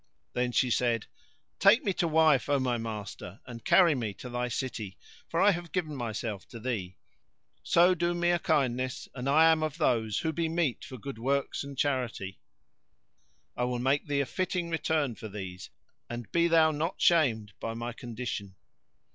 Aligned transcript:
Then 0.33 0.51
she 0.51 0.71
said, 0.71 1.05
"Take 1.59 1.83
me 1.83 1.93
to 1.93 2.07
wife, 2.07 2.49
O 2.49 2.57
my 2.57 2.79
master, 2.79 3.39
and 3.45 3.63
carry 3.63 3.93
me 3.93 4.15
to 4.15 4.29
thy 4.29 4.47
city, 4.47 4.97
for 5.29 5.39
I 5.39 5.51
have 5.51 5.71
given 5.71 5.95
myself 5.95 6.47
to 6.47 6.59
thee; 6.59 6.97
so 7.61 7.93
do 7.93 8.15
me 8.15 8.31
a 8.31 8.39
kindness 8.39 9.07
and 9.13 9.29
I 9.29 9.51
am 9.51 9.61
of 9.61 9.77
those 9.77 10.17
who 10.21 10.33
be 10.33 10.49
meet 10.49 10.83
for 10.83 10.97
good 10.97 11.19
works 11.19 11.63
and 11.63 11.77
charity: 11.77 12.39
I 13.55 13.65
will 13.65 13.77
make 13.77 14.07
thee 14.07 14.21
a 14.21 14.25
fitting 14.25 14.71
return 14.71 15.13
for 15.13 15.27
these 15.27 15.69
and 16.09 16.31
be 16.31 16.47
thou 16.47 16.71
not 16.71 16.99
shamed 16.99 17.53
by 17.59 17.75
my 17.75 17.93
condition." 17.93 18.55